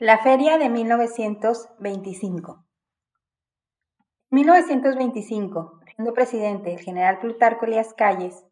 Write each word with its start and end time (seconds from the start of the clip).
La 0.00 0.18
feria 0.18 0.58
de 0.58 0.68
1925. 0.68 2.64
En 4.30 4.36
1925, 4.36 5.80
siendo 5.96 6.14
presidente 6.14 6.72
el 6.72 6.78
general 6.78 7.18
Plutarco 7.18 7.64
Elías 7.66 7.94
Calles, 7.94 8.44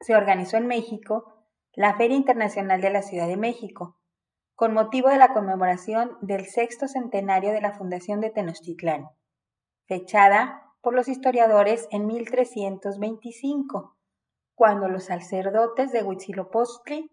se 0.00 0.16
organizó 0.16 0.56
en 0.56 0.66
México 0.66 1.46
la 1.74 1.94
Feria 1.96 2.16
Internacional 2.16 2.80
de 2.80 2.90
la 2.90 3.02
Ciudad 3.02 3.28
de 3.28 3.36
México, 3.36 4.00
con 4.56 4.74
motivo 4.74 5.10
de 5.10 5.18
la 5.18 5.32
conmemoración 5.32 6.18
del 6.22 6.46
sexto 6.46 6.88
centenario 6.88 7.52
de 7.52 7.60
la 7.60 7.72
fundación 7.72 8.20
de 8.20 8.30
Tenochtitlán, 8.30 9.10
fechada 9.86 10.74
por 10.80 10.92
los 10.92 11.06
historiadores 11.06 11.86
en 11.92 12.08
1325, 12.08 13.96
cuando 14.56 14.88
los 14.88 15.04
sacerdotes 15.04 15.92
de 15.92 16.02
Huitzilopochtli, 16.02 17.12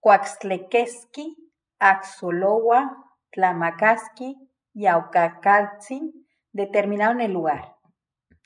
Coaxtlequesqui, 0.00 1.51
Axolowa, 1.84 2.96
Tlamacasqui 3.32 4.48
y 4.72 4.86
Aucacaltzin 4.86 6.28
determinaron 6.52 7.20
el 7.20 7.32
lugar, 7.32 7.76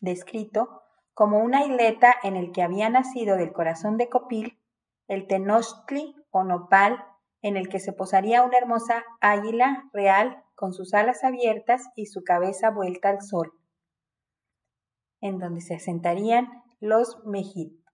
descrito 0.01 0.83
como 1.13 1.41
una 1.41 1.65
isleta 1.67 2.15
en 2.23 2.37
el 2.37 2.51
que 2.51 2.63
había 2.63 2.89
nacido 2.89 3.37
del 3.37 3.53
corazón 3.53 3.99
de 3.99 4.09
Copil 4.09 4.59
el 5.07 5.27
Tenochtli 5.27 6.17
o 6.31 6.45
nopal 6.45 7.05
en 7.43 7.57
el 7.57 7.69
que 7.69 7.79
se 7.79 7.93
posaría 7.93 8.43
una 8.43 8.59
hermosa 8.59 9.05
águila 9.21 9.89
real 9.93 10.43
con 10.55 10.73
sus 10.73 10.95
alas 10.95 11.23
abiertas 11.23 11.91
y 11.95 12.07
su 12.07 12.25
cabeza 12.25 12.71
vuelta 12.71 13.11
al 13.11 13.21
sol, 13.21 13.53
en 15.21 15.39
donde 15.39 15.61
se 15.61 15.75
asentarían 15.75 16.65
los 16.81 17.25
mexicas. 17.25 17.86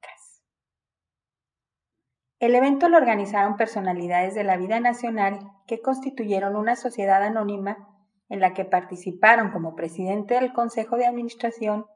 El 2.42 2.56
evento 2.56 2.88
lo 2.88 2.96
organizaron 2.96 3.56
personalidades 3.56 4.34
de 4.34 4.42
la 4.42 4.56
vida 4.56 4.80
nacional 4.80 5.38
que 5.68 5.80
constituyeron 5.80 6.56
una 6.56 6.74
sociedad 6.74 7.22
anónima 7.22 7.88
en 8.28 8.40
la 8.40 8.52
que 8.52 8.64
participaron 8.64 9.52
como 9.52 9.76
presidente 9.76 10.34
del 10.34 10.52
Consejo 10.52 10.96
de 10.96 11.06
Administración 11.06 11.86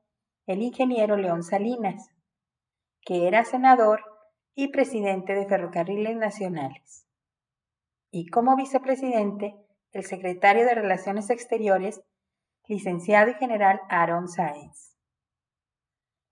el 0.47 0.62
ingeniero 0.62 1.17
León 1.17 1.43
Salinas, 1.43 2.11
que 3.01 3.27
era 3.27 3.45
senador 3.45 4.05
y 4.55 4.69
presidente 4.69 5.34
de 5.34 5.48
Ferrocarriles 5.48 6.17
Nacionales, 6.17 7.09
y 8.12 8.28
como 8.28 8.55
vicepresidente 8.55 9.56
el 9.91 10.05
secretario 10.05 10.65
de 10.65 10.77
Relaciones 10.77 11.28
Exteriores, 11.28 12.05
licenciado 12.69 13.33
y 13.33 13.34
general 13.34 13.81
Aaron 13.89 14.28
Sáenz. 14.28 14.97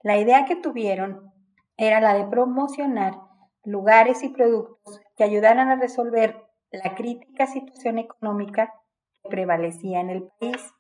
La 0.03 0.19
idea 0.19 0.45
que 0.45 0.55
tuvieron 0.55 1.33
era 1.77 2.01
la 2.01 2.15
de 2.15 2.27
promocionar 2.29 3.34
lugares 3.65 4.23
y 4.23 4.29
productos 4.29 5.01
que 5.17 5.25
ayudaran 5.25 5.69
a 5.69 5.77
resolver 5.77 6.37
la 6.71 6.95
crítica 6.95 7.47
situación 7.47 7.99
económica 7.99 8.73
que 9.23 9.29
prevalecía 9.29 10.01
en 10.01 10.11
el 10.11 10.29
país. 10.39 10.75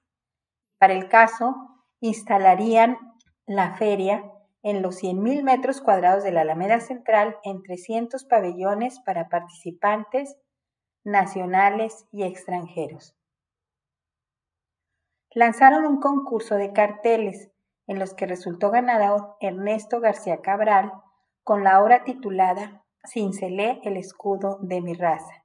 Para 0.78 0.94
el 0.94 1.08
caso, 1.08 1.54
instalarían 2.00 2.98
la 3.46 3.76
feria 3.76 4.30
en 4.62 4.82
los 4.82 5.02
100.000 5.02 5.42
metros 5.42 5.80
cuadrados 5.80 6.24
de 6.24 6.32
la 6.32 6.40
Alameda 6.40 6.80
Central 6.80 7.36
en 7.44 7.62
300 7.62 8.24
pabellones 8.24 9.00
para 9.00 9.28
participantes 9.28 10.36
nacionales 11.04 12.06
y 12.10 12.24
extranjeros. 12.24 13.14
Lanzaron 15.30 15.84
un 15.84 16.00
concurso 16.00 16.54
de 16.54 16.72
carteles 16.72 17.50
en 17.86 17.98
los 17.98 18.14
que 18.14 18.26
resultó 18.26 18.70
ganador 18.70 19.36
Ernesto 19.40 20.00
García 20.00 20.40
Cabral 20.40 20.92
con 21.44 21.62
la 21.62 21.82
obra 21.82 22.04
titulada 22.04 22.84
Cincelé 23.06 23.80
el 23.84 23.98
escudo 23.98 24.58
de 24.62 24.80
mi 24.80 24.94
raza, 24.94 25.44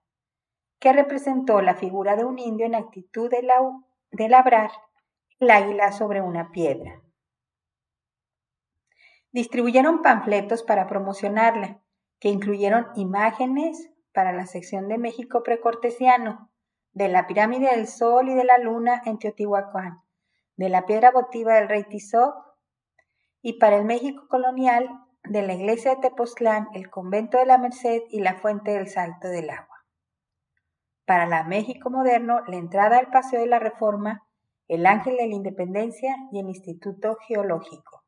que 0.80 0.94
representó 0.94 1.62
la 1.62 1.76
figura 1.76 2.16
de 2.16 2.24
un 2.24 2.40
indio 2.40 2.66
en 2.66 2.74
actitud 2.74 3.30
de, 3.30 3.44
labrar 4.30 4.72
el 5.40 5.52
águila 5.52 5.92
sobre 5.92 6.22
una 6.22 6.52
piedra. 6.52 7.02
Distribuyeron 9.32 10.02
panfletos 10.02 10.64
para 10.64 10.88
promocionarla, 10.88 11.82
que 12.20 12.30
incluyeron 12.30 12.88
imágenes 12.96 13.92
para 14.14 14.32
la 14.32 14.46
sección 14.46 14.88
de 14.88 14.98
México 14.98 15.44
precortesiano, 15.44 16.50
de 16.94 17.10
la 17.10 17.28
pirámide 17.28 17.76
del 17.76 17.88
Sol 17.88 18.30
y 18.30 18.36
de 18.36 18.46
la 18.46 18.58
Luna 18.58 19.02
en 19.06 19.20
Teotihuacán, 19.20 20.02
de 20.56 20.70
la 20.70 20.86
piedra 20.86 21.12
votiva 21.12 21.56
del 21.56 21.68
rey 21.68 21.84
Tizoc, 21.84 22.36
y 23.42 23.60
para 23.60 23.76
el 23.76 23.86
México 23.86 24.28
colonial 24.30 24.90
de 25.30 25.44
la 25.44 25.54
iglesia 25.54 25.92
de 25.92 26.02
Tepoztlán, 26.02 26.70
el 26.74 26.90
convento 26.90 27.38
de 27.38 27.46
la 27.46 27.60
Merced 27.60 28.02
y 28.10 28.20
la 28.20 28.34
fuente 28.34 28.72
del 28.72 28.88
Salto 28.88 29.28
del 29.28 29.52
Agua. 29.52 29.86
Para 31.06 31.28
la 31.28 31.44
México 31.44 31.92
moderno, 31.92 32.40
la 32.48 32.56
entrada 32.56 32.98
al 32.98 33.12
Paseo 33.12 33.40
de 33.40 33.46
la 33.46 33.60
Reforma, 33.60 34.28
el 34.68 34.88
Ángel 34.88 35.18
de 35.18 35.28
la 35.28 35.36
Independencia 35.36 36.16
y 36.32 36.40
el 36.40 36.48
Instituto 36.48 37.16
Geológico. 37.28 38.04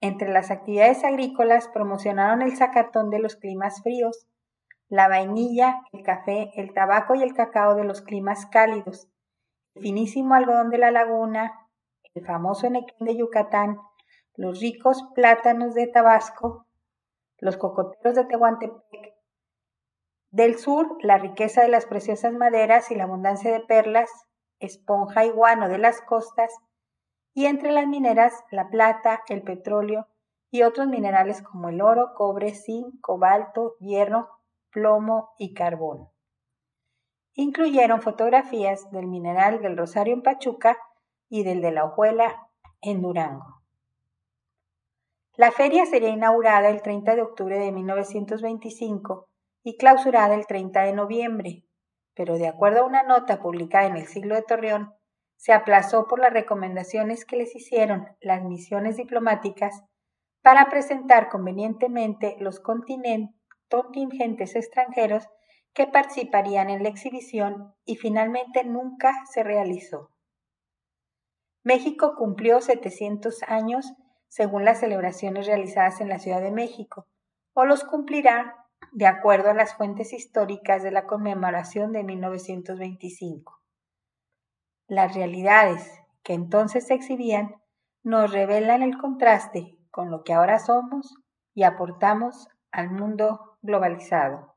Entre 0.00 0.32
las 0.32 0.50
actividades 0.50 1.04
agrícolas 1.04 1.68
promocionaron 1.68 2.42
el 2.42 2.56
zacatón 2.56 3.10
de 3.10 3.20
los 3.20 3.36
climas 3.36 3.82
fríos, 3.84 4.26
la 4.88 5.06
vainilla, 5.06 5.82
el 5.92 6.02
café, 6.02 6.50
el 6.56 6.74
tabaco 6.74 7.14
y 7.14 7.22
el 7.22 7.34
cacao 7.34 7.76
de 7.76 7.84
los 7.84 8.02
climas 8.02 8.46
cálidos, 8.46 9.08
el 9.76 9.82
finísimo 9.82 10.34
algodón 10.34 10.70
de 10.70 10.78
la 10.78 10.90
laguna, 10.90 11.68
el 12.14 12.26
famoso 12.26 12.66
enequén 12.66 13.06
de 13.06 13.16
Yucatán, 13.16 13.78
los 14.40 14.58
ricos 14.58 15.04
plátanos 15.14 15.74
de 15.74 15.86
Tabasco, 15.86 16.64
los 17.40 17.58
cocoteros 17.58 18.14
de 18.14 18.24
Tehuantepec, 18.24 19.14
del 20.30 20.56
sur 20.56 20.96
la 21.02 21.18
riqueza 21.18 21.60
de 21.60 21.68
las 21.68 21.84
preciosas 21.84 22.32
maderas 22.32 22.90
y 22.90 22.94
la 22.94 23.04
abundancia 23.04 23.52
de 23.52 23.60
perlas, 23.60 24.08
esponja 24.58 25.26
y 25.26 25.30
guano 25.30 25.68
de 25.68 25.76
las 25.76 26.00
costas, 26.00 26.56
y 27.34 27.44
entre 27.44 27.70
las 27.70 27.86
mineras 27.86 28.32
la 28.50 28.70
plata, 28.70 29.22
el 29.28 29.42
petróleo 29.42 30.08
y 30.50 30.62
otros 30.62 30.88
minerales 30.88 31.42
como 31.42 31.68
el 31.68 31.82
oro, 31.82 32.14
cobre, 32.14 32.54
zinc, 32.54 32.98
cobalto, 33.02 33.76
hierro, 33.78 34.30
plomo 34.70 35.34
y 35.36 35.52
carbón. 35.52 36.08
Incluyeron 37.34 38.00
fotografías 38.00 38.90
del 38.90 39.06
mineral 39.06 39.60
del 39.60 39.76
Rosario 39.76 40.14
en 40.14 40.22
Pachuca 40.22 40.78
y 41.28 41.44
del 41.44 41.60
de 41.60 41.72
la 41.72 41.84
hojuela 41.84 42.48
en 42.80 43.02
Durango. 43.02 43.59
La 45.36 45.52
feria 45.52 45.86
sería 45.86 46.10
inaugurada 46.10 46.68
el 46.68 46.82
30 46.82 47.14
de 47.16 47.22
octubre 47.22 47.58
de 47.58 47.72
1925 47.72 49.28
y 49.62 49.76
clausurada 49.76 50.34
el 50.34 50.46
30 50.46 50.82
de 50.82 50.92
noviembre, 50.92 51.64
pero 52.14 52.36
de 52.36 52.48
acuerdo 52.48 52.80
a 52.80 52.86
una 52.86 53.02
nota 53.02 53.40
publicada 53.40 53.86
en 53.86 53.96
el 53.96 54.06
siglo 54.06 54.34
de 54.34 54.42
Torreón, 54.42 54.92
se 55.36 55.52
aplazó 55.52 56.06
por 56.06 56.18
las 56.20 56.32
recomendaciones 56.32 57.24
que 57.24 57.36
les 57.36 57.56
hicieron 57.56 58.08
las 58.20 58.42
misiones 58.44 58.96
diplomáticas 58.96 59.84
para 60.42 60.68
presentar 60.68 61.28
convenientemente 61.28 62.36
los 62.40 62.60
contingentes 62.60 64.56
extranjeros 64.56 65.28
que 65.72 65.86
participarían 65.86 66.68
en 66.68 66.82
la 66.82 66.88
exhibición 66.88 67.74
y 67.84 67.96
finalmente 67.96 68.64
nunca 68.64 69.14
se 69.32 69.42
realizó. 69.42 70.10
México 71.62 72.14
cumplió 72.16 72.60
700 72.60 73.42
años 73.44 73.94
según 74.30 74.64
las 74.64 74.78
celebraciones 74.80 75.46
realizadas 75.46 76.00
en 76.00 76.08
la 76.08 76.20
Ciudad 76.20 76.40
de 76.40 76.52
México, 76.52 77.06
o 77.52 77.64
los 77.64 77.84
cumplirá 77.84 78.64
de 78.92 79.06
acuerdo 79.06 79.50
a 79.50 79.54
las 79.54 79.74
fuentes 79.74 80.12
históricas 80.12 80.82
de 80.82 80.92
la 80.92 81.06
conmemoración 81.06 81.92
de 81.92 82.04
1925. 82.04 83.60
Las 84.86 85.14
realidades 85.14 85.90
que 86.22 86.34
entonces 86.34 86.86
se 86.86 86.94
exhibían 86.94 87.56
nos 88.02 88.32
revelan 88.32 88.82
el 88.82 88.96
contraste 88.98 89.76
con 89.90 90.10
lo 90.10 90.22
que 90.22 90.32
ahora 90.32 90.58
somos 90.60 91.16
y 91.52 91.64
aportamos 91.64 92.48
al 92.70 92.90
mundo 92.90 93.58
globalizado. 93.62 94.54